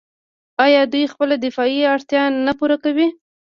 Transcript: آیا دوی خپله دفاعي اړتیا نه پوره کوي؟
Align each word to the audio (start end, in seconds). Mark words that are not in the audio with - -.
آیا 0.65 0.81
دوی 0.91 1.05
خپله 1.13 1.35
دفاعي 1.45 1.79
اړتیا 1.93 2.23
نه 2.45 2.53
پوره 2.59 2.77
کوي؟ 2.83 3.07